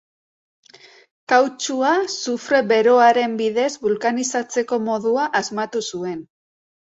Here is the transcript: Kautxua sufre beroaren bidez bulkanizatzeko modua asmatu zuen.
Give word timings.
Kautxua 1.33 1.91
sufre 2.13 2.61
beroaren 2.71 3.35
bidez 3.41 3.69
bulkanizatzeko 3.85 4.79
modua 4.87 5.27
asmatu 5.41 5.83
zuen. 5.95 6.19